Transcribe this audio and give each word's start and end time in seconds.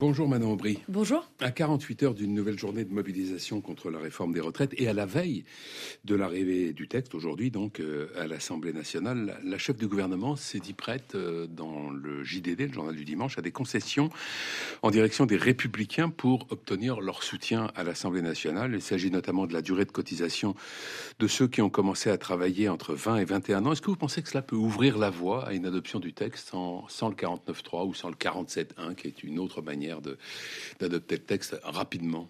Bonjour 0.00 0.28
Manon 0.28 0.52
Aubry. 0.52 0.78
Bonjour. 0.86 1.28
À 1.40 1.50
48 1.50 2.02
heures 2.04 2.14
d'une 2.14 2.32
nouvelle 2.32 2.56
journée 2.56 2.84
de 2.84 2.92
mobilisation 2.92 3.60
contre 3.60 3.90
la 3.90 3.98
réforme 3.98 4.32
des 4.32 4.38
retraites 4.38 4.72
et 4.76 4.86
à 4.86 4.92
la 4.92 5.06
veille 5.06 5.44
de 6.04 6.14
l'arrivée 6.14 6.72
du 6.72 6.86
texte 6.86 7.16
aujourd'hui 7.16 7.50
donc 7.50 7.80
euh, 7.80 8.06
à 8.16 8.28
l'Assemblée 8.28 8.72
nationale, 8.72 9.40
la 9.42 9.58
chef 9.58 9.76
du 9.76 9.88
gouvernement 9.88 10.36
s'est 10.36 10.60
dit 10.60 10.72
prête 10.72 11.16
euh, 11.16 11.48
dans 11.48 11.90
le 11.90 12.22
JDD, 12.22 12.60
le 12.68 12.72
journal 12.72 12.94
du 12.94 13.04
dimanche, 13.04 13.38
à 13.38 13.42
des 13.42 13.50
concessions 13.50 14.08
en 14.82 14.92
direction 14.92 15.26
des 15.26 15.36
républicains 15.36 16.10
pour 16.10 16.46
obtenir 16.50 17.00
leur 17.00 17.24
soutien 17.24 17.72
à 17.74 17.82
l'Assemblée 17.82 18.22
nationale. 18.22 18.74
Il 18.74 18.82
s'agit 18.82 19.10
notamment 19.10 19.48
de 19.48 19.52
la 19.52 19.62
durée 19.62 19.84
de 19.84 19.90
cotisation 19.90 20.54
de 21.18 21.26
ceux 21.26 21.48
qui 21.48 21.60
ont 21.60 21.70
commencé 21.70 22.08
à 22.08 22.18
travailler 22.18 22.68
entre 22.68 22.94
20 22.94 23.16
et 23.16 23.24
21 23.24 23.66
ans. 23.66 23.72
Est-ce 23.72 23.82
que 23.82 23.90
vous 23.90 23.96
pensez 23.96 24.22
que 24.22 24.28
cela 24.28 24.42
peut 24.42 24.54
ouvrir 24.54 24.96
la 24.96 25.10
voie 25.10 25.48
à 25.48 25.54
une 25.54 25.66
adoption 25.66 25.98
du 25.98 26.12
texte 26.12 26.50
sans, 26.50 26.86
sans 26.86 27.08
le 27.08 27.16
49.3 27.16 27.84
ou 27.88 27.94
sans 27.94 28.10
le 28.10 28.14
47.1 28.14 28.94
qui 28.94 29.08
est 29.08 29.24
une 29.24 29.40
autre 29.40 29.60
manière 29.60 29.87
d'adopter 30.80 31.16
le 31.16 31.22
texte 31.22 31.56
rapidement 31.62 32.28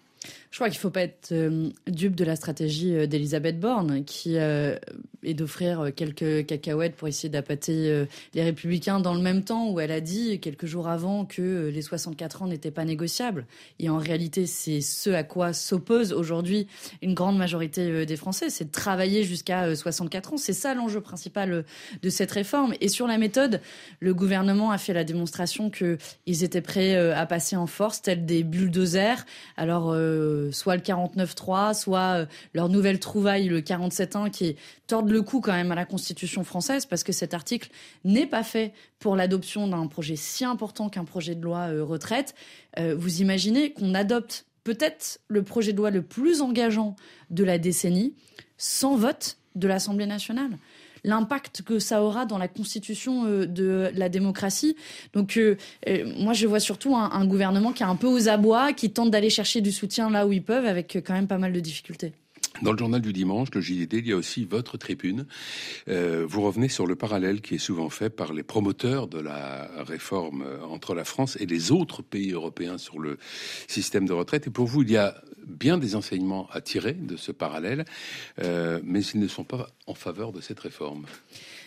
je 0.51 0.57
crois 0.57 0.69
qu'il 0.69 0.77
ne 0.77 0.81
faut 0.81 0.89
pas 0.89 1.03
être 1.03 1.31
euh, 1.31 1.69
dupe 1.87 2.15
de 2.15 2.23
la 2.23 2.35
stratégie 2.35 2.95
euh, 2.95 3.05
d'Elisabeth 3.05 3.59
Borne, 3.59 4.03
qui 4.03 4.37
euh, 4.37 4.77
est 5.23 5.33
d'offrir 5.33 5.91
quelques 5.95 6.45
cacahuètes 6.45 6.95
pour 6.95 7.07
essayer 7.07 7.29
d'appâter 7.29 8.05
les 8.33 8.43
républicains 8.43 8.99
dans 8.99 9.13
le 9.13 9.21
même 9.21 9.43
temps 9.43 9.69
où 9.69 9.79
elle 9.81 9.91
a 9.91 9.99
dit 9.99 10.39
quelques 10.39 10.65
jours 10.65 10.87
avant 10.87 11.25
que 11.25 11.67
les 11.67 11.81
64 11.81 12.43
ans 12.43 12.47
n'étaient 12.47 12.71
pas 12.71 12.85
négociables. 12.85 13.45
Et 13.79 13.89
en 13.89 13.97
réalité, 13.97 14.45
c'est 14.45 14.79
ce 14.79 15.09
à 15.09 15.23
quoi 15.23 15.51
s'oppose 15.51 16.13
aujourd'hui 16.13 16.67
une 17.01 17.13
grande 17.13 17.37
majorité 17.37 18.05
des 18.05 18.15
Français, 18.15 18.49
c'est 18.49 18.65
de 18.65 18.71
travailler 18.71 19.23
jusqu'à 19.23 19.75
64 19.75 20.33
ans. 20.33 20.37
C'est 20.37 20.53
ça 20.53 20.73
l'enjeu 20.73 21.01
principal 21.01 21.65
de 22.01 22.09
cette 22.09 22.31
réforme. 22.31 22.73
Et 22.79 22.87
sur 22.87 23.05
la 23.05 23.17
méthode, 23.17 23.59
le 23.99 24.13
gouvernement 24.13 24.71
a 24.71 24.77
fait 24.77 24.93
la 24.93 25.03
démonstration 25.03 25.69
qu'ils 25.69 26.43
étaient 26.43 26.61
prêts 26.61 26.95
à 26.95 27.25
passer 27.25 27.57
en 27.57 27.67
force, 27.67 28.01
tel 28.01 28.25
des 28.25 28.43
bulldozers. 28.43 29.25
Alors, 29.57 29.93
euh, 30.09 30.51
soit 30.51 30.75
le 30.75 30.81
49-3, 30.81 31.79
soit 31.79 31.99
euh, 31.99 32.25
leur 32.53 32.69
nouvelle 32.69 32.99
trouvaille, 32.99 33.47
le 33.47 33.61
47-1, 33.61 34.29
qui 34.29 34.55
tordent 34.87 35.11
le 35.11 35.21
cou 35.21 35.41
quand 35.41 35.53
même 35.53 35.71
à 35.71 35.75
la 35.75 35.85
Constitution 35.85 36.43
française, 36.43 36.85
parce 36.85 37.03
que 37.03 37.11
cet 37.11 37.33
article 37.33 37.69
n'est 38.03 38.25
pas 38.25 38.43
fait 38.43 38.73
pour 38.99 39.15
l'adoption 39.15 39.67
d'un 39.67 39.87
projet 39.87 40.15
si 40.15 40.45
important 40.45 40.89
qu'un 40.89 41.05
projet 41.05 41.35
de 41.35 41.41
loi 41.41 41.69
euh, 41.69 41.83
retraite. 41.83 42.35
vous 42.77 43.21
imaginez 43.21 43.73
qu'on 43.73 43.93
adopte 43.93 44.45
peut-être 44.63 45.19
le 45.27 45.43
projet 45.43 45.73
de 45.73 45.77
loi 45.77 45.89
le 45.89 46.01
plus 46.01 46.41
engageant 46.41 46.95
de 47.29 47.43
la 47.43 47.57
décennie 47.57 48.13
sans 48.57 48.95
vote 48.95 49.37
de 49.55 49.67
l'Assemblée 49.67 50.05
nationale 50.05 50.51
l'impact 51.03 51.61
que 51.61 51.79
ça 51.79 52.03
aura 52.03 52.25
dans 52.25 52.37
la 52.37 52.47
constitution 52.47 53.25
euh, 53.25 53.45
de 53.45 53.91
la 53.95 54.09
démocratie. 54.09 54.75
Donc 55.13 55.37
euh, 55.37 55.57
euh, 55.87 56.11
moi 56.17 56.33
je 56.33 56.47
vois 56.47 56.59
surtout 56.59 56.95
un, 56.95 57.25
gouvernement 57.25 57.71
qui 57.73 57.83
est 57.83 57.87
un 57.87 57.95
peu 57.95 58.07
aux 58.07 58.29
abois, 58.29 58.73
qui 58.73 58.91
tente 58.91 59.11
d'aller 59.11 59.29
chercher 59.29 59.61
du 59.61 59.71
soutien 59.71 60.09
là 60.09 60.25
où 60.25 60.31
ils 60.31 60.43
peuvent, 60.43 60.65
avec 60.65 60.97
quand 61.05 61.13
même 61.13 61.27
pas 61.27 61.37
mal 61.37 61.53
de 61.53 61.59
difficultés. 61.59 62.13
Dans 62.61 62.71
le 62.71 62.77
journal 62.77 63.01
du 63.01 63.13
dimanche, 63.13 63.49
le 63.53 63.61
JDD, 63.61 63.93
il 63.93 64.07
y 64.07 64.11
a 64.11 64.17
aussi 64.17 64.43
votre 64.43 64.77
tribune. 64.77 65.25
vous 65.87 66.41
revenez 66.41 66.67
sur 66.67 66.87
le 66.87 66.95
parallèle 66.95 67.41
qui 67.41 67.55
est 67.55 67.59
souvent 67.59 67.89
fait 67.89 68.09
par 68.09 68.33
les 68.33 68.43
promoteurs 68.43 69.07
de 69.07 69.19
la 69.19 69.69
réforme 69.83 70.43
entre 70.69 70.93
la 70.93 71.05
France 71.05 71.37
et 71.39 71.45
les 71.45 71.71
autres 71.71 72.01
pays 72.01 72.31
européens 72.31 72.77
sur 72.77 72.99
le 72.99 73.17
système 73.67 74.07
de 74.07 74.13
retraite. 74.13 74.47
Et 74.47 74.49
pour 74.49 74.65
vous, 74.65 74.81
il 74.81 74.91
y 74.91 74.97
a 74.97 75.15
bien 75.49 75.77
des 75.77 75.95
enseignements 75.95 76.47
à 76.51 76.61
tirer 76.61 76.93
de 76.93 77.17
ce 77.17 77.31
parallèle, 77.31 77.85
euh, 78.41 78.79
mais 78.83 79.01
ils 79.01 79.19
ne 79.19 79.27
sont 79.27 79.43
pas 79.43 79.69
en 79.87 79.93
faveur 79.93 80.31
de 80.31 80.41
cette 80.41 80.59
réforme. 80.59 81.05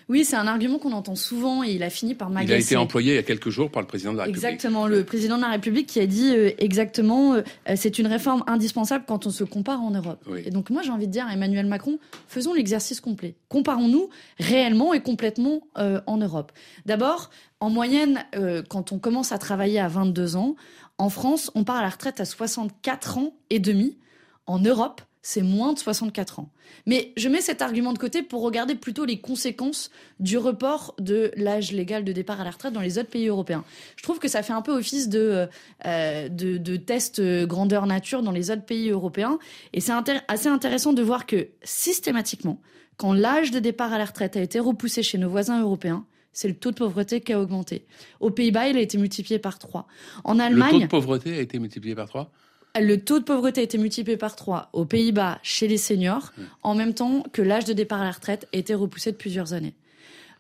Oui, 0.09 0.25
c'est 0.25 0.37
un 0.37 0.47
argument 0.47 0.79
qu'on 0.79 0.93
entend 0.93 1.15
souvent 1.15 1.63
et 1.65 1.73
il 1.73 1.83
a 1.83 1.91
fini 1.91 2.15
par 2.15 2.31
m'agacer. 2.31 2.53
Il 2.53 2.57
a 2.57 2.59
été 2.59 2.77
employé 2.77 3.13
il 3.13 3.17
y 3.17 3.19
a 3.19 3.23
quelques 3.23 3.51
jours 3.51 3.71
par 3.71 3.83
le 3.83 3.89
président 3.89 4.13
de 4.13 4.19
la 4.19 4.25
République. 4.25 4.45
Exactement, 4.45 4.87
le 4.87 5.05
président 5.05 5.37
de 5.37 5.43
la 5.43 5.51
République 5.51 5.87
qui 5.87 6.01
a 6.01 6.07
dit 6.07 6.35
euh, 6.35 6.51
exactement 6.59 7.35
euh, 7.35 7.43
c'est 7.77 7.99
une 7.99 8.07
réforme 8.07 8.45
indispensable 8.47 9.05
quand 9.07 9.27
on 9.27 9.31
se 9.31 9.45
compare 9.45 9.81
en 9.81 9.91
Europe. 9.91 10.25
Et 10.45 10.51
donc 10.51 10.71
moi 10.71 10.83
j'ai 10.83 10.91
envie 10.91 11.07
de 11.07 11.13
dire 11.13 11.27
à 11.27 11.33
Emmanuel 11.33 11.67
Macron, 11.67 11.99
faisons 12.29 12.55
l'exercice 12.55 13.01
complet. 13.01 13.35
Comparons-nous 13.49 14.09
réellement 14.39 14.95
et 14.95 15.01
complètement 15.01 15.63
en 15.75 16.17
Europe. 16.17 16.53
D'abord, 16.87 17.31
en 17.61 17.71
moyenne, 17.71 18.25
quand 18.69 18.93
on 18.93 18.99
commence 18.99 19.33
à 19.33 19.39
travailler 19.39 19.79
à 19.79 19.89
22 19.89 20.37
ans, 20.37 20.57
en 20.99 21.09
France, 21.09 21.51
on 21.55 21.65
part 21.65 21.77
à 21.77 21.83
la 21.83 21.89
retraite 21.89 22.21
à 22.21 22.25
64 22.25 23.19
ans 23.19 23.35
et 23.51 23.59
demi. 23.59 23.99
En 24.47 24.59
Europe, 24.59 25.03
c'est 25.23 25.43
moins 25.43 25.73
de 25.73 25.79
64 25.79 26.41
ans. 26.41 26.51
Mais 26.87 27.13
je 27.17 27.29
mets 27.29 27.41
cet 27.41 27.63
argument 27.63 27.93
de 27.93 27.99
côté 27.99 28.23
pour 28.23 28.43
regarder 28.43 28.75
plutôt 28.75 29.05
les 29.05 29.21
conséquences 29.21 29.91
du 30.19 30.37
report 30.37 30.95
de 30.99 31.31
l'âge 31.37 31.71
légal 31.71 32.05
de 32.05 32.13
départ 32.13 32.41
à 32.41 32.45
la 32.45 32.51
retraite 32.51 32.73
dans 32.73 32.81
les 32.81 32.99
autres 32.99 33.09
pays 33.09 33.29
européens. 33.29 33.65
Je 33.97 34.03
trouve 34.03 34.19
que 34.19 34.27
ça 34.27 34.43
fait 34.43 34.53
un 34.53 34.63
peu 34.63 34.73
office 34.73 35.09
de, 35.09 35.49
euh, 35.87 36.29
de, 36.29 36.77
test 36.77 37.23
grandeur 37.47 37.87
nature 37.87 38.23
dans 38.23 38.33
les 38.33 38.51
autres 38.51 38.65
pays 38.65 38.91
européens. 38.91 39.39
Et 39.73 39.81
c'est 39.81 39.93
assez 40.27 40.49
intéressant 40.49 40.93
de 40.93 41.03
voir 41.03 41.27
que 41.27 41.49
systématiquement, 41.63 42.61
quand 42.97 43.13
l'âge 43.13 43.53
de 43.53 43.61
départ 43.61 43.93
à 43.93 43.99
la 43.99 44.05
retraite 44.05 44.37
a 44.37 44.43
été 44.43 44.59
repoussé 44.59 45.05
chez 45.05 45.19
nos 45.19 45.31
voisins 45.31 45.61
européens, 45.61 46.05
c'est 46.33 46.49
le 46.49 46.55
taux 46.55 46.71
de 46.71 46.77
pauvreté 46.77 47.21
qui 47.21 47.33
a 47.33 47.41
augmenté. 47.41 47.87
Aux 48.21 48.31
Pays-Bas, 48.31 48.69
il 48.69 48.77
a 48.77 48.81
été 48.81 48.99
multiplié 48.99 49.39
par 49.39 49.59
3. 49.59 49.87
En 50.25 50.39
Allemagne. 50.39 50.73
Le 50.73 50.79
taux 50.79 50.85
de 50.85 50.91
pauvreté 50.91 51.37
a 51.37 51.41
été 51.41 51.59
multiplié 51.59 51.95
par 51.95 52.09
3 52.09 52.33
le 52.81 52.97
taux 52.97 53.19
de 53.19 53.25
pauvreté 53.25 53.61
a 53.61 53.65
été 53.65 53.79
multiplié 53.79 54.17
par 54.17 54.37
3 54.37 54.71
aux 54.73 54.85
Pays-Bas 54.85 55.39
chez 55.43 55.69
les 55.69 55.77
seniors, 55.77 56.33
mmh. 56.37 56.43
en 56.63 56.75
même 56.75 56.95
temps 56.95 57.23
que 57.33 57.43
l'âge 57.43 57.65
de 57.65 57.73
départ 57.73 58.01
à 58.01 58.05
la 58.05 58.13
retraite 58.13 58.49
a 58.53 58.57
été 58.57 58.75
repoussé 58.75 59.13
de 59.13 59.17
plusieurs 59.17 59.53
années. 59.53 59.75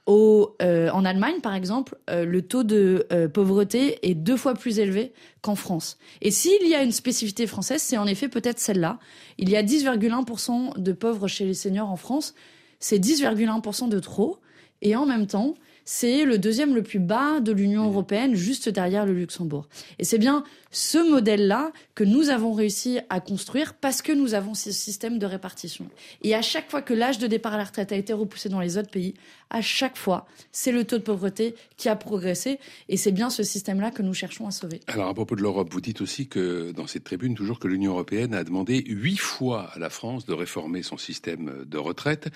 Euh, 0.08 0.90
en 0.90 1.04
Allemagne, 1.04 1.40
par 1.40 1.54
exemple, 1.54 1.96
euh, 2.10 2.24
le 2.24 2.42
taux 2.42 2.64
de 2.64 3.06
euh, 3.12 3.28
pauvreté 3.28 3.98
est 4.08 4.14
deux 4.14 4.36
fois 4.36 4.54
plus 4.54 4.78
élevé 4.78 5.12
qu'en 5.42 5.54
France. 5.54 5.98
Et 6.20 6.30
s'il 6.30 6.66
y 6.66 6.74
a 6.74 6.82
une 6.82 6.92
spécificité 6.92 7.46
française, 7.46 7.82
c'est 7.82 7.98
en 7.98 8.06
effet 8.06 8.28
peut-être 8.28 8.58
celle-là. 8.58 8.98
Il 9.38 9.48
y 9.48 9.56
a 9.56 9.62
10,1% 9.62 10.80
de 10.80 10.92
pauvres 10.92 11.28
chez 11.28 11.44
les 11.44 11.54
seniors 11.54 11.90
en 11.90 11.96
France. 11.96 12.34
C'est 12.80 12.98
10,1% 12.98 13.88
de 13.88 13.98
trop. 14.00 14.38
Et 14.80 14.96
en 14.96 15.06
même 15.06 15.28
temps, 15.28 15.54
c'est 15.84 16.24
le 16.24 16.38
deuxième 16.38 16.74
le 16.74 16.82
plus 16.82 16.98
bas 16.98 17.40
de 17.40 17.52
l'Union 17.52 17.84
mmh. 17.84 17.92
européenne, 17.92 18.34
juste 18.34 18.68
derrière 18.68 19.06
le 19.06 19.12
Luxembourg. 19.12 19.68
Et 19.98 20.04
c'est 20.04 20.18
bien 20.18 20.44
ce 20.72 20.98
modèle-là 21.10 21.70
que 21.94 22.02
nous 22.02 22.30
avons 22.30 22.52
réussi 22.52 22.98
à 23.10 23.20
construire 23.20 23.74
parce 23.74 24.02
que 24.02 24.12
nous 24.12 24.34
avons 24.34 24.54
ce 24.54 24.72
système 24.72 25.18
de 25.18 25.26
répartition. 25.26 25.86
Et 26.22 26.34
à 26.34 26.42
chaque 26.42 26.70
fois 26.70 26.82
que 26.82 26.94
l'âge 26.94 27.18
de 27.18 27.26
départ 27.26 27.54
à 27.54 27.58
la 27.58 27.64
retraite 27.64 27.92
a 27.92 27.96
été 27.96 28.12
repoussé 28.12 28.48
dans 28.48 28.60
les 28.60 28.78
autres 28.78 28.90
pays, 28.90 29.14
à 29.50 29.60
chaque 29.60 29.98
fois, 29.98 30.26
c'est 30.50 30.72
le 30.72 30.84
taux 30.84 30.96
de 30.96 31.02
pauvreté 31.02 31.54
qui 31.76 31.90
a 31.90 31.96
progressé. 31.96 32.58
Et 32.88 32.96
c'est 32.96 33.12
bien 33.12 33.28
ce 33.28 33.42
système-là 33.42 33.90
que 33.90 34.02
nous 34.02 34.14
cherchons 34.14 34.46
à 34.46 34.50
sauver. 34.50 34.80
Alors 34.86 35.08
à 35.08 35.14
propos 35.14 35.36
de 35.36 35.42
l'Europe, 35.42 35.68
vous 35.70 35.82
dites 35.82 36.00
aussi 36.00 36.26
que 36.26 36.72
dans 36.72 36.86
cette 36.86 37.04
tribune, 37.04 37.34
toujours 37.34 37.58
que 37.58 37.68
l'Union 37.68 37.92
européenne 37.92 38.32
a 38.32 38.44
demandé 38.44 38.82
huit 38.86 39.18
fois 39.18 39.70
à 39.74 39.78
la 39.78 39.90
France 39.90 40.24
de 40.24 40.32
réformer 40.32 40.82
son 40.82 40.96
système 40.96 41.64
de 41.66 41.78
retraite. 41.78 42.28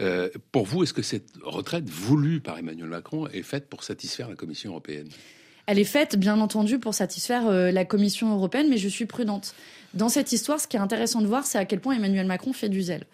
Euh, 0.00 0.28
pour 0.50 0.66
vous, 0.66 0.82
est-ce 0.82 0.92
que 0.92 1.02
cette 1.02 1.28
retraite 1.42 1.88
voulue 1.88 2.40
par 2.40 2.58
Emmanuel 2.58 2.88
Macron 2.94 3.26
est 3.28 3.42
faite 3.42 3.68
pour 3.68 3.82
satisfaire 3.82 4.28
la 4.28 4.36
Commission 4.36 4.70
européenne 4.70 5.08
elle 5.66 5.78
est 5.78 5.84
faite, 5.84 6.16
bien 6.16 6.40
entendu, 6.40 6.78
pour 6.78 6.94
satisfaire 6.94 7.46
euh, 7.46 7.70
la 7.70 7.84
Commission 7.84 8.34
européenne, 8.34 8.68
mais 8.68 8.76
je 8.76 8.88
suis 8.88 9.06
prudente. 9.06 9.54
Dans 9.94 10.10
cette 10.10 10.32
histoire, 10.32 10.60
ce 10.60 10.66
qui 10.66 10.76
est 10.76 10.80
intéressant 10.80 11.22
de 11.22 11.26
voir, 11.26 11.46
c'est 11.46 11.58
à 11.58 11.64
quel 11.64 11.80
point 11.80 11.94
Emmanuel 11.94 12.26
Macron 12.26 12.52
fait 12.52 12.68
du 12.68 12.82
zèle. 12.82 13.04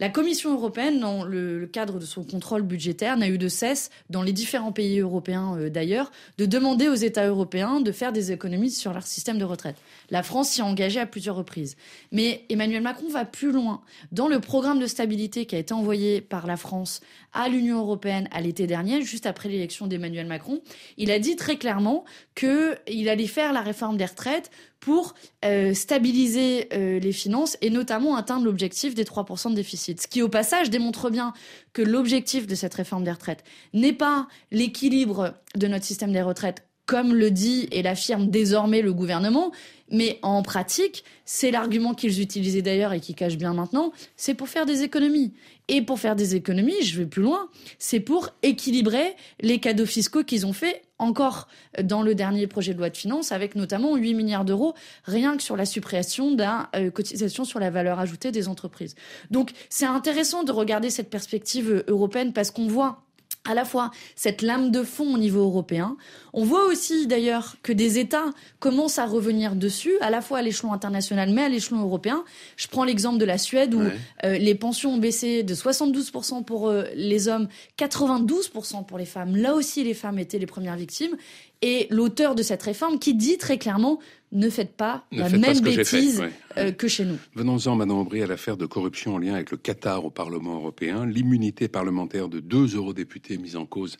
La 0.00 0.08
Commission 0.08 0.52
européenne, 0.52 1.00
dans 1.00 1.24
le, 1.24 1.66
cadre 1.66 1.98
de 1.98 2.04
son 2.04 2.22
contrôle 2.22 2.62
budgétaire, 2.62 3.16
n'a 3.16 3.28
eu 3.28 3.36
de 3.36 3.48
cesse, 3.48 3.90
dans 4.10 4.22
les 4.22 4.32
différents 4.32 4.70
pays 4.70 5.00
européens 5.00 5.56
euh, 5.58 5.70
d'ailleurs, 5.70 6.12
de 6.38 6.46
demander 6.46 6.88
aux 6.88 6.94
États 6.94 7.26
européens 7.26 7.80
de 7.80 7.90
faire 7.90 8.12
des 8.12 8.30
économies 8.30 8.70
sur 8.70 8.92
leur 8.92 9.06
système 9.06 9.38
de 9.38 9.44
retraite. 9.44 9.76
La 10.10 10.22
France 10.22 10.50
s'y 10.50 10.60
est 10.60 10.62
engagée 10.64 11.00
à 11.00 11.06
plusieurs 11.06 11.34
reprises. 11.34 11.76
Mais 12.12 12.44
Emmanuel 12.48 12.82
Macron 12.82 13.08
va 13.08 13.24
plus 13.24 13.50
loin. 13.50 13.82
Dans 14.12 14.28
le 14.28 14.38
programme 14.38 14.78
de 14.78 14.86
stabilité 14.86 15.46
qui 15.46 15.56
a 15.56 15.58
été 15.58 15.74
envoyé 15.74 16.20
par 16.20 16.46
la 16.46 16.56
France 16.56 17.00
à 17.32 17.48
l'Union 17.48 17.78
européenne 17.78 18.28
à 18.30 18.40
l'été 18.40 18.66
dernier, 18.66 19.02
juste 19.02 19.26
après 19.26 19.48
l'élection 19.48 19.88
d'Emmanuel 19.88 20.26
Macron, 20.26 20.60
il 20.96 21.10
a 21.10 21.18
dit 21.18 21.34
très 21.34 21.56
clairement 21.56 22.04
qu'il 22.36 23.08
allait 23.08 23.26
faire 23.26 23.52
la 23.52 23.62
réforme 23.62 23.96
des 23.96 24.06
retraites 24.06 24.50
pour 24.80 25.14
euh, 25.44 25.74
stabiliser 25.74 26.68
euh, 26.72 26.98
les 27.00 27.12
finances 27.12 27.56
et 27.60 27.70
notamment 27.70 28.16
atteindre 28.16 28.44
l'objectif 28.44 28.94
des 28.94 29.04
3% 29.04 29.50
de 29.50 29.56
déficit. 29.56 29.87
Ce 29.96 30.06
qui 30.06 30.22
au 30.22 30.28
passage 30.28 30.70
démontre 30.70 31.10
bien 31.10 31.32
que 31.72 31.82
l'objectif 31.82 32.46
de 32.46 32.54
cette 32.54 32.74
réforme 32.74 33.04
des 33.04 33.12
retraites 33.12 33.44
n'est 33.72 33.92
pas 33.92 34.28
l'équilibre 34.50 35.34
de 35.54 35.66
notre 35.66 35.84
système 35.84 36.12
des 36.12 36.22
retraites 36.22 36.67
comme 36.88 37.14
le 37.14 37.30
dit 37.30 37.68
et 37.70 37.82
l'affirme 37.82 38.28
désormais 38.28 38.80
le 38.80 38.94
gouvernement, 38.94 39.52
mais 39.90 40.18
en 40.22 40.40
pratique, 40.40 41.04
c'est 41.26 41.50
l'argument 41.50 41.92
qu'ils 41.92 42.22
utilisaient 42.22 42.62
d'ailleurs 42.62 42.94
et 42.94 43.00
qui 43.00 43.14
cache 43.14 43.36
bien 43.36 43.52
maintenant, 43.52 43.92
c'est 44.16 44.32
pour 44.32 44.48
faire 44.48 44.64
des 44.64 44.82
économies. 44.84 45.34
Et 45.68 45.82
pour 45.82 45.98
faire 45.98 46.16
des 46.16 46.34
économies, 46.34 46.82
je 46.82 46.98
vais 46.98 47.04
plus 47.04 47.22
loin, 47.22 47.50
c'est 47.78 48.00
pour 48.00 48.30
équilibrer 48.42 49.16
les 49.40 49.58
cadeaux 49.58 49.84
fiscaux 49.84 50.24
qu'ils 50.24 50.46
ont 50.46 50.54
fait 50.54 50.80
encore 50.98 51.46
dans 51.82 52.00
le 52.00 52.14
dernier 52.14 52.46
projet 52.46 52.72
de 52.72 52.78
loi 52.78 52.88
de 52.88 52.96
finances, 52.96 53.32
avec 53.32 53.54
notamment 53.54 53.94
8 53.94 54.14
milliards 54.14 54.46
d'euros 54.46 54.72
rien 55.04 55.36
que 55.36 55.42
sur 55.42 55.58
la 55.58 55.66
suppression 55.66 56.32
d'un 56.32 56.70
euh, 56.74 56.90
cotisation 56.90 57.44
sur 57.44 57.60
la 57.60 57.68
valeur 57.68 57.98
ajoutée 57.98 58.32
des 58.32 58.48
entreprises. 58.48 58.94
Donc 59.30 59.50
c'est 59.68 59.84
intéressant 59.84 60.42
de 60.42 60.52
regarder 60.52 60.88
cette 60.88 61.10
perspective 61.10 61.84
européenne 61.86 62.32
parce 62.32 62.50
qu'on 62.50 62.66
voit 62.66 63.02
à 63.44 63.54
la 63.54 63.64
fois 63.64 63.90
cette 64.14 64.42
lame 64.42 64.70
de 64.70 64.82
fond 64.82 65.14
au 65.14 65.18
niveau 65.18 65.42
européen. 65.42 65.96
On 66.32 66.44
voit 66.44 66.66
aussi 66.66 67.06
d'ailleurs 67.06 67.56
que 67.62 67.72
des 67.72 67.98
États 67.98 68.26
commencent 68.58 68.98
à 68.98 69.06
revenir 69.06 69.56
dessus, 69.56 69.94
à 70.00 70.10
la 70.10 70.20
fois 70.20 70.38
à 70.38 70.42
l'échelon 70.42 70.72
international 70.72 71.30
mais 71.30 71.42
à 71.42 71.48
l'échelon 71.48 71.80
européen. 71.80 72.24
Je 72.56 72.68
prends 72.68 72.84
l'exemple 72.84 73.18
de 73.18 73.24
la 73.24 73.38
Suède 73.38 73.74
où 73.74 73.80
euh, 73.80 74.38
les 74.38 74.54
pensions 74.54 74.94
ont 74.94 74.98
baissé 74.98 75.42
de 75.42 75.54
72% 75.54 76.44
pour 76.44 76.68
euh, 76.68 76.84
les 76.94 77.28
hommes, 77.28 77.48
92% 77.78 78.84
pour 78.84 78.98
les 78.98 79.06
femmes. 79.06 79.36
Là 79.36 79.54
aussi, 79.54 79.82
les 79.84 79.94
femmes 79.94 80.18
étaient 80.18 80.38
les 80.38 80.46
premières 80.46 80.76
victimes. 80.76 81.16
Et 81.62 81.86
l'auteur 81.90 82.34
de 82.34 82.42
cette 82.42 82.62
réforme 82.62 82.98
qui 82.98 83.14
dit 83.14 83.36
très 83.36 83.58
clairement 83.58 83.98
ne 84.30 84.50
faites 84.50 84.76
pas 84.76 85.06
la 85.10 85.28
même 85.28 85.60
bêtise 85.60 86.22
euh, 86.56 86.70
que 86.70 86.86
chez 86.86 87.04
nous. 87.04 87.18
Venons-en, 87.34 87.76
Madame 87.76 87.96
Aubry, 87.96 88.22
à 88.22 88.26
l'affaire 88.26 88.56
de 88.56 88.66
corruption 88.66 89.14
en 89.14 89.18
lien 89.18 89.34
avec 89.34 89.50
le 89.50 89.56
Qatar 89.56 90.04
au 90.04 90.10
Parlement 90.10 90.56
européen. 90.56 91.06
L'immunité 91.06 91.66
parlementaire 91.68 92.28
de 92.28 92.40
deux 92.40 92.76
eurodéputés 92.76 93.38
mis 93.38 93.56
en 93.56 93.64
cause 93.64 93.96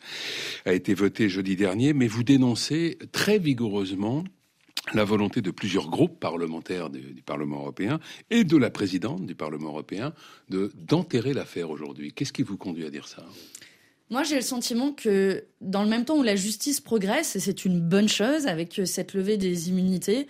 a 0.65 0.73
été 0.73 0.93
votée 0.93 1.29
jeudi 1.29 1.55
dernier, 1.55 1.93
mais 1.93 2.07
vous 2.07 2.23
dénoncez 2.23 2.97
très 3.11 3.39
vigoureusement 3.39 4.23
la 4.93 5.03
volonté 5.03 5.41
de 5.41 5.51
plusieurs 5.51 5.89
groupes 5.89 6.19
parlementaires 6.19 6.89
du, 6.89 7.01
du, 7.01 7.21
Parlement 7.21 7.59
européen 7.59 7.99
et 8.29 8.43
de 8.43 8.57
la 8.57 8.69
présidente 8.69 9.25
du 9.25 9.35
Parlement 9.35 9.69
européen 9.69 10.13
de 10.49 10.71
d'enterrer 10.75 11.33
l'affaire 11.33 11.69
aujourd'hui. 11.69 12.13
Qu'est-ce 12.13 12.33
qui 12.33 12.43
vous 12.43 12.57
conduit 12.57 12.85
à 12.85 12.89
dire 12.89 13.07
ça? 13.07 13.23
Moi, 14.09 14.23
j'ai 14.23 14.35
le 14.35 14.41
sentiment 14.41 14.91
que 14.91 15.45
dans 15.61 15.83
le 15.83 15.89
même 15.89 16.03
temps 16.03 16.17
où 16.17 16.23
la 16.23 16.35
justice 16.35 16.79
progresse, 16.79 17.35
et 17.35 17.39
c'est 17.39 17.65
une 17.65 17.79
bonne 17.79 18.09
chose 18.09 18.47
avec 18.47 18.79
euh, 18.79 18.85
cette 18.85 19.13
levée 19.13 19.37
des 19.37 19.69
immunités, 19.69 20.27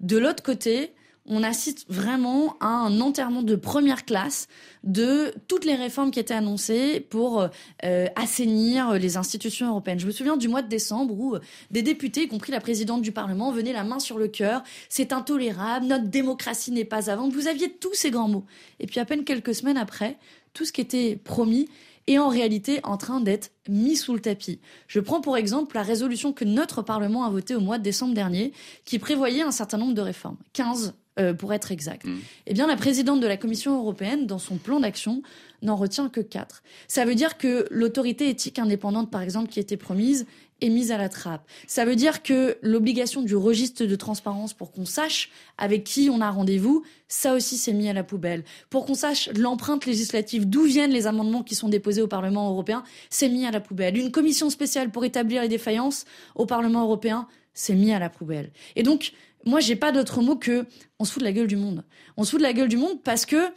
de 0.00 0.18
l'autre 0.18 0.42
côté, 0.42 0.92
on 1.24 1.42
assiste 1.42 1.86
vraiment 1.88 2.56
à 2.60 2.66
un 2.66 3.00
enterrement 3.00 3.42
de 3.42 3.54
première 3.54 4.04
classe 4.04 4.48
de 4.82 5.32
toutes 5.46 5.64
les 5.64 5.76
réformes 5.76 6.10
qui 6.10 6.18
étaient 6.18 6.34
annoncées 6.34 6.98
pour 6.98 7.48
euh, 7.84 8.06
assainir 8.16 8.94
les 8.94 9.16
institutions 9.16 9.68
européennes. 9.68 10.00
Je 10.00 10.06
me 10.06 10.10
souviens 10.10 10.36
du 10.36 10.48
mois 10.48 10.62
de 10.62 10.68
décembre 10.68 11.14
où 11.14 11.36
des 11.70 11.82
députés, 11.82 12.24
y 12.24 12.28
compris 12.28 12.50
la 12.50 12.60
présidente 12.60 13.02
du 13.02 13.12
Parlement, 13.12 13.52
venaient 13.52 13.72
la 13.72 13.84
main 13.84 14.00
sur 14.00 14.18
le 14.18 14.26
cœur. 14.26 14.64
C'est 14.88 15.12
intolérable, 15.12 15.86
notre 15.86 16.08
démocratie 16.08 16.72
n'est 16.72 16.84
pas 16.84 17.08
à 17.08 17.14
vendre. 17.14 17.32
Vous 17.32 17.46
aviez 17.46 17.70
tous 17.70 17.94
ces 17.94 18.10
grands 18.10 18.28
mots. 18.28 18.44
Et 18.80 18.86
puis 18.86 18.98
à 18.98 19.04
peine 19.04 19.22
quelques 19.22 19.54
semaines 19.54 19.78
après, 19.78 20.18
tout 20.54 20.64
ce 20.64 20.72
qui 20.72 20.80
était 20.80 21.16
promis 21.16 21.68
est 22.06 22.18
en 22.18 22.28
réalité 22.28 22.80
en 22.84 22.96
train 22.96 23.20
d'être 23.20 23.50
mis 23.68 23.96
sous 23.96 24.14
le 24.14 24.20
tapis. 24.20 24.60
Je 24.86 25.00
prends 25.00 25.20
pour 25.20 25.36
exemple 25.36 25.74
la 25.76 25.82
résolution 25.82 26.32
que 26.32 26.44
notre 26.44 26.82
Parlement 26.82 27.24
a 27.24 27.30
votée 27.30 27.54
au 27.54 27.60
mois 27.60 27.78
de 27.78 27.82
décembre 27.82 28.14
dernier, 28.14 28.52
qui 28.84 28.98
prévoyait 28.98 29.42
un 29.42 29.50
certain 29.50 29.78
nombre 29.78 29.94
de 29.94 30.00
réformes, 30.00 30.36
15 30.52 30.94
euh, 31.18 31.34
pour 31.34 31.52
être 31.52 31.72
exact. 31.72 32.06
Mmh. 32.06 32.18
Eh 32.46 32.54
bien, 32.54 32.66
la 32.66 32.76
présidente 32.76 33.20
de 33.20 33.26
la 33.26 33.36
Commission 33.36 33.78
européenne, 33.78 34.26
dans 34.26 34.38
son 34.38 34.56
plan 34.56 34.80
d'action, 34.80 35.22
n'en 35.60 35.76
retient 35.76 36.08
que 36.08 36.20
4. 36.20 36.62
Ça 36.88 37.04
veut 37.04 37.14
dire 37.14 37.36
que 37.36 37.66
l'autorité 37.70 38.28
éthique 38.30 38.58
indépendante, 38.58 39.10
par 39.10 39.20
exemple, 39.20 39.48
qui 39.48 39.60
était 39.60 39.76
promise, 39.76 40.26
est 40.62 40.68
mise 40.68 40.92
à 40.92 40.98
la 40.98 41.08
trappe. 41.08 41.46
Ça 41.66 41.84
veut 41.84 41.96
dire 41.96 42.22
que 42.22 42.56
l'obligation 42.62 43.22
du 43.22 43.36
registre 43.36 43.84
de 43.84 43.96
transparence 43.96 44.54
pour 44.54 44.72
qu'on 44.72 44.84
sache 44.84 45.30
avec 45.58 45.84
qui 45.84 46.08
on 46.10 46.20
a 46.20 46.30
rendez-vous, 46.30 46.82
ça 47.08 47.34
aussi 47.34 47.56
s'est 47.56 47.72
mis 47.72 47.88
à 47.88 47.92
la 47.92 48.04
poubelle. 48.04 48.44
Pour 48.70 48.86
qu'on 48.86 48.94
sache 48.94 49.28
l'empreinte 49.36 49.86
législative, 49.86 50.48
d'où 50.48 50.62
viennent 50.62 50.92
les 50.92 51.06
amendements 51.06 51.42
qui 51.42 51.54
sont 51.54 51.68
déposés 51.68 52.02
au 52.02 52.08
Parlement 52.08 52.48
européen, 52.50 52.84
c'est 53.10 53.28
mis 53.28 53.46
à 53.46 53.50
la 53.50 53.60
poubelle. 53.60 53.96
Une 53.96 54.10
commission 54.10 54.50
spéciale 54.50 54.90
pour 54.90 55.04
établir 55.04 55.42
les 55.42 55.48
défaillances 55.48 56.04
au 56.34 56.46
Parlement 56.46 56.82
européen, 56.82 57.26
c'est 57.54 57.74
mis 57.74 57.92
à 57.92 57.98
la 57.98 58.08
poubelle. 58.08 58.52
Et 58.76 58.82
donc, 58.82 59.12
moi, 59.44 59.60
j'ai 59.60 59.76
pas 59.76 59.92
d'autre 59.92 60.22
mot 60.22 60.36
que 60.36 60.66
on 60.98 61.04
se 61.04 61.12
fout 61.12 61.20
de 61.20 61.26
la 61.26 61.32
gueule 61.32 61.48
du 61.48 61.56
monde. 61.56 61.84
On 62.16 62.24
se 62.24 62.30
fout 62.30 62.38
de 62.38 62.44
la 62.44 62.52
gueule 62.52 62.68
du 62.68 62.76
monde 62.76 63.02
parce 63.02 63.26
que 63.26 63.48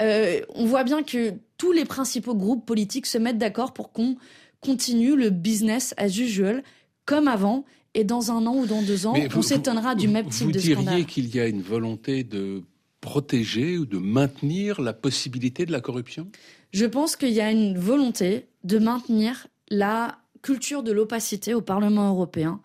euh, 0.00 0.40
on 0.54 0.64
voit 0.64 0.84
bien 0.84 1.02
que 1.02 1.34
tous 1.58 1.72
les 1.72 1.84
principaux 1.84 2.34
groupes 2.34 2.66
politiques 2.66 3.06
se 3.06 3.18
mettent 3.18 3.38
d'accord 3.38 3.74
pour 3.74 3.92
qu'on 3.92 4.16
continue 4.64 5.16
le 5.16 5.30
business 5.30 5.94
as 5.96 6.18
usual 6.18 6.62
comme 7.04 7.28
avant. 7.28 7.64
Et 7.96 8.02
dans 8.02 8.32
un 8.32 8.44
an 8.46 8.56
ou 8.56 8.66
dans 8.66 8.82
deux 8.82 9.06
ans, 9.06 9.14
on 9.36 9.42
s'étonnera 9.42 9.94
du 9.94 10.08
même 10.08 10.28
type 10.28 10.50
de 10.50 10.58
scandale. 10.58 10.76
Vous 10.76 10.82
diriez 10.90 11.04
qu'il 11.04 11.32
y 11.32 11.38
a 11.38 11.46
une 11.46 11.62
volonté 11.62 12.24
de 12.24 12.62
protéger 13.00 13.78
ou 13.78 13.86
de 13.86 13.98
maintenir 13.98 14.80
la 14.80 14.92
possibilité 14.92 15.64
de 15.64 15.70
la 15.70 15.80
corruption? 15.80 16.26
Je 16.72 16.86
pense 16.86 17.14
qu'il 17.14 17.30
y 17.30 17.40
a 17.40 17.52
une 17.52 17.78
volonté 17.78 18.46
de 18.64 18.78
maintenir 18.78 19.46
la 19.70 20.18
culture 20.42 20.82
de 20.82 20.90
l'opacité 20.90 21.54
au 21.54 21.60
Parlement 21.60 22.08
européen, 22.10 22.60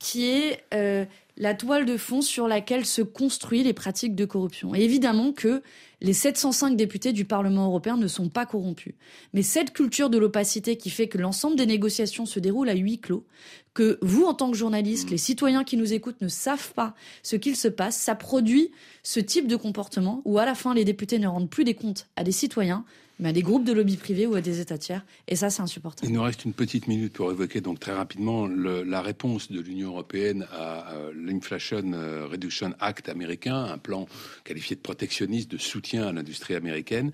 qui 0.00 0.26
est 0.26 0.64
euh, 0.74 1.04
la 1.42 1.54
toile 1.54 1.86
de 1.86 1.96
fond 1.96 2.22
sur 2.22 2.46
laquelle 2.46 2.86
se 2.86 3.02
construisent 3.02 3.64
les 3.64 3.72
pratiques 3.72 4.14
de 4.14 4.24
corruption. 4.24 4.76
Et 4.76 4.82
évidemment 4.82 5.32
que 5.32 5.60
les 6.00 6.12
705 6.12 6.76
députés 6.76 7.12
du 7.12 7.24
Parlement 7.24 7.66
européen 7.66 7.96
ne 7.96 8.06
sont 8.06 8.28
pas 8.28 8.46
corrompus. 8.46 8.94
Mais 9.34 9.42
cette 9.42 9.72
culture 9.72 10.08
de 10.08 10.18
l'opacité 10.18 10.76
qui 10.76 10.88
fait 10.88 11.08
que 11.08 11.18
l'ensemble 11.18 11.56
des 11.56 11.66
négociations 11.66 12.26
se 12.26 12.38
déroulent 12.38 12.68
à 12.68 12.76
huis 12.76 13.00
clos, 13.00 13.26
que 13.74 13.98
vous, 14.02 14.22
en 14.22 14.34
tant 14.34 14.52
que 14.52 14.56
journaliste, 14.56 15.10
les 15.10 15.18
citoyens 15.18 15.64
qui 15.64 15.76
nous 15.76 15.92
écoutent 15.92 16.20
ne 16.20 16.28
savent 16.28 16.74
pas 16.74 16.94
ce 17.24 17.34
qu'il 17.34 17.56
se 17.56 17.68
passe, 17.68 17.96
ça 17.96 18.14
produit 18.14 18.70
ce 19.02 19.18
type 19.18 19.48
de 19.48 19.56
comportement 19.56 20.22
où 20.24 20.38
à 20.38 20.44
la 20.44 20.54
fin 20.54 20.74
les 20.74 20.84
députés 20.84 21.18
ne 21.18 21.26
rendent 21.26 21.50
plus 21.50 21.64
des 21.64 21.74
comptes 21.74 22.06
à 22.14 22.22
des 22.22 22.30
citoyens, 22.30 22.84
mais 23.18 23.30
à 23.30 23.32
des 23.32 23.42
groupes 23.42 23.64
de 23.64 23.72
lobby 23.72 23.96
privés 23.96 24.26
ou 24.26 24.34
à 24.34 24.40
des 24.40 24.60
États 24.60 24.78
tiers. 24.78 25.04
Et 25.28 25.36
ça, 25.36 25.50
c'est 25.50 25.62
insupportable. 25.62 26.10
Il 26.10 26.14
nous 26.14 26.22
reste 26.22 26.44
une 26.44 26.52
petite 26.52 26.88
minute 26.88 27.12
pour 27.12 27.30
évoquer 27.30 27.60
donc 27.60 27.80
très 27.80 27.92
rapidement 27.92 28.46
la 28.46 29.02
réponse 29.02 29.50
de 29.50 29.60
l'Union 29.60 29.88
européenne 29.88 30.46
à, 30.52 30.94
l'Inflation 31.14 31.92
euh, 31.92 32.26
Reduction 32.30 32.74
Act 32.80 33.08
américain, 33.08 33.64
un 33.64 33.78
plan 33.78 34.06
qualifié 34.44 34.76
de 34.76 34.80
protectionniste, 34.80 35.50
de 35.50 35.58
soutien 35.58 36.06
à 36.06 36.12
l'industrie 36.12 36.54
américaine. 36.54 37.12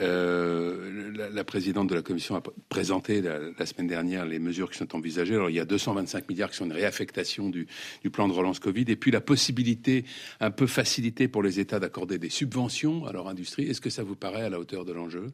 Euh, 0.00 1.30
la, 1.32 1.44
présidente 1.44 1.88
de 1.88 1.94
la 1.94 2.02
Commission 2.02 2.36
a 2.36 2.42
présenté 2.68 3.20
la, 3.22 3.38
la, 3.56 3.66
semaine 3.66 3.86
dernière 3.86 4.26
les 4.26 4.38
mesures 4.38 4.70
qui 4.70 4.78
sont 4.78 4.96
envisagées. 4.96 5.34
Alors, 5.34 5.50
il 5.50 5.56
y 5.56 5.60
a 5.60 5.64
225 5.64 6.28
milliards 6.28 6.50
qui 6.50 6.56
sont 6.56 6.66
une 6.66 6.72
réaffectation 6.72 7.48
du, 7.48 7.66
du 8.02 8.10
plan 8.10 8.28
de 8.28 8.32
relance 8.32 8.58
Covid, 8.58 8.84
et 8.88 8.96
puis 8.96 9.10
la 9.10 9.20
possibilité 9.20 10.04
un 10.40 10.50
peu 10.50 10.66
facilitée 10.66 11.28
pour 11.28 11.42
les 11.42 11.60
États 11.60 11.78
d'accorder 11.78 12.18
des 12.18 12.30
subventions 12.30 13.06
à 13.06 13.12
leur 13.12 13.28
industrie. 13.28 13.64
Est-ce 13.64 13.80
que 13.80 13.90
ça 13.90 14.02
vous 14.02 14.16
paraît 14.16 14.42
à 14.42 14.50
la 14.50 14.58
hauteur 14.58 14.84
de 14.84 14.92
l'enjeu? 14.92 15.25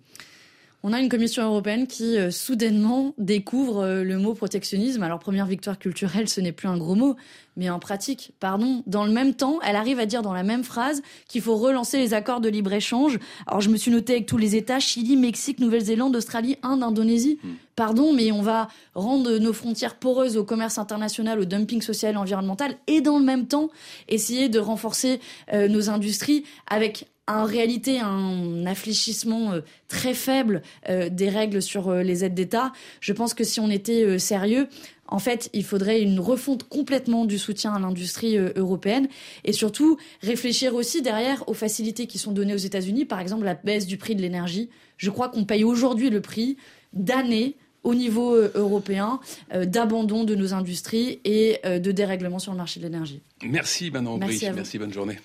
On 0.85 0.93
a 0.93 1.00
une 1.00 1.09
Commission 1.09 1.44
européenne 1.44 1.87
qui 1.87 2.19
euh, 2.19 2.31
soudainement 2.31 3.15
découvre 3.17 3.85
euh, 3.85 4.03
le 4.03 4.19
mot 4.19 4.35
protectionnisme. 4.35 5.03
Alors 5.03 5.21
première 5.21 5.47
victoire 5.47 5.79
culturelle, 5.79 6.29
ce 6.29 6.41
n'est 6.41 6.53
plus 6.53 6.69
un 6.69 6.77
gros 6.77 6.97
mot, 6.97 7.15
mais 7.56 7.71
en 7.71 7.79
pratique, 7.79 8.33
pardon, 8.41 8.83
dans 8.87 9.05
le 9.05 9.12
même 9.12 9.35
temps, 9.35 9.61
elle 9.65 9.77
arrive 9.77 10.00
à 10.00 10.06
dire 10.06 10.23
dans 10.23 10.33
la 10.33 10.43
même 10.43 10.65
phrase 10.65 11.03
qu'il 11.29 11.41
faut 11.41 11.56
relancer 11.56 11.99
les 11.99 12.15
accords 12.15 12.41
de 12.41 12.49
libre-échange. 12.49 13.19
Alors 13.47 13.61
je 13.61 13.71
me 13.71 13.77
suis 13.77 13.93
noté 13.93 14.15
avec 14.15 14.27
tous 14.27 14.39
les 14.39 14.56
États, 14.56 14.81
Chili, 14.81 15.17
Mexique, 15.17 15.61
Nouvelle-Zélande, 15.61 16.17
Australie, 16.17 16.56
Inde, 16.62 16.83
Indonésie. 16.83 17.39
Hmm. 17.44 17.50
Pardon, 17.77 18.12
mais 18.12 18.33
on 18.33 18.43
va 18.43 18.69
rendre 18.94 19.39
nos 19.39 19.53
frontières 19.53 19.94
poreuses 19.94 20.37
au 20.37 20.44
commerce 20.44 20.79
international, 20.79 21.39
au 21.39 21.44
dumping 21.44 21.81
social 21.81 22.15
et 22.15 22.19
environnemental, 22.19 22.77
et 22.87 23.00
dans 23.00 23.19
le 23.19 23.25
même 23.25 23.47
temps 23.47 23.71
essayer 24.09 24.49
de 24.49 24.59
renforcer 24.59 25.21
euh, 25.53 25.69
nos 25.69 25.89
industries 25.89 26.44
avec 26.67 27.06
en 27.29 27.44
réalité 27.44 28.00
un 28.00 28.67
affléchissement 28.67 29.52
euh, 29.52 29.60
très 29.88 30.14
faible 30.14 30.62
euh, 30.88 31.08
des 31.08 31.29
règles 31.29 31.62
sur 31.62 31.88
euh, 31.88 32.02
les 32.02 32.24
aides 32.24 32.34
d'État. 32.34 32.72
Je 33.00 33.12
pense 33.12 33.34
que 33.34 33.44
si 33.44 33.60
on 33.60 33.70
était 33.70 34.19
sérieux, 34.19 34.69
en 35.06 35.19
fait, 35.19 35.50
il 35.52 35.64
faudrait 35.64 36.00
une 36.00 36.19
refonte 36.19 36.64
complètement 36.69 37.24
du 37.24 37.38
soutien 37.38 37.74
à 37.74 37.79
l'industrie 37.79 38.36
européenne 38.36 39.08
et 39.44 39.52
surtout 39.52 39.98
réfléchir 40.22 40.74
aussi 40.74 41.02
derrière 41.02 41.46
aux 41.48 41.55
facilités 41.55 42.06
qui 42.06 42.19
sont 42.19 42.32
données 42.32 42.55
aux 42.55 42.58
États-Unis, 42.58 43.05
par 43.05 43.20
exemple 43.20 43.44
la 43.44 43.55
baisse 43.55 43.86
du 43.86 43.98
prix 43.98 44.14
de 44.17 44.22
l'énergie. 44.22 44.70
Je 44.96 45.10
crois 45.10 45.29
qu'on 45.29 45.44
paye 45.44 45.64
aujourd'hui 45.64 46.08
le 46.08 46.22
prix 46.22 46.56
d'années 46.94 47.56
au 47.82 47.94
niveau 47.94 48.36
européen 48.55 49.20
d'abandon 49.55 50.24
de 50.24 50.34
nos 50.34 50.55
industries 50.55 51.20
et 51.24 51.60
de 51.64 51.93
dérèglement 51.93 52.38
sur 52.38 52.52
le 52.52 52.58
marché 52.58 52.81
de 52.81 52.86
l'énergie. 52.86 53.20
Merci 53.44 53.91
Manon 53.91 54.17
Merci, 54.17 54.50
Merci 54.55 54.79
bonne 54.79 54.93
journée. 54.93 55.19